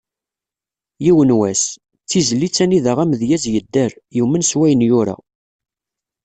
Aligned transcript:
"Yiwen 1.05 1.31
wass", 1.39 1.63
d 1.73 1.75
tizlit 2.09 2.57
anida 2.63 2.93
amedyaz 3.03 3.43
yedder, 3.53 3.91
yumen 4.17 4.43
s 4.45 4.51
wayen 4.57 4.83
yura. 4.89 5.15